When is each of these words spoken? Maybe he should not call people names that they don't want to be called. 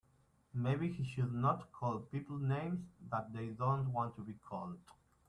Maybe 0.55 0.91
he 0.91 1.03
should 1.05 1.31
not 1.31 1.71
call 1.71 1.99
people 1.99 2.39
names 2.39 2.81
that 3.11 3.31
they 3.33 3.49
don't 3.49 3.93
want 3.93 4.15
to 4.15 4.23
be 4.23 4.33
called. 4.33 4.79